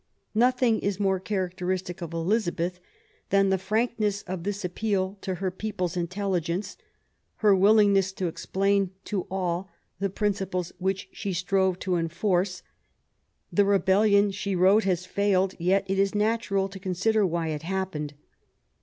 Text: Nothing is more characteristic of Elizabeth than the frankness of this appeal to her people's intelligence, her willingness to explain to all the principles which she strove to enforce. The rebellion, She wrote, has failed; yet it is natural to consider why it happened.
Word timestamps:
Nothing 0.33 0.79
is 0.79 0.99
more 0.99 1.19
characteristic 1.19 2.01
of 2.01 2.11
Elizabeth 2.11 2.79
than 3.29 3.51
the 3.51 3.59
frankness 3.59 4.23
of 4.23 4.41
this 4.41 4.65
appeal 4.65 5.19
to 5.21 5.35
her 5.35 5.51
people's 5.51 5.95
intelligence, 5.95 6.75
her 7.35 7.55
willingness 7.55 8.11
to 8.13 8.25
explain 8.25 8.89
to 9.05 9.27
all 9.29 9.69
the 9.99 10.09
principles 10.09 10.73
which 10.79 11.07
she 11.11 11.33
strove 11.33 11.77
to 11.81 11.97
enforce. 11.97 12.63
The 13.53 13.63
rebellion, 13.63 14.31
She 14.31 14.55
wrote, 14.55 14.85
has 14.85 15.05
failed; 15.05 15.53
yet 15.59 15.83
it 15.87 15.99
is 15.99 16.15
natural 16.15 16.67
to 16.69 16.79
consider 16.79 17.23
why 17.23 17.49
it 17.49 17.61
happened. 17.61 18.15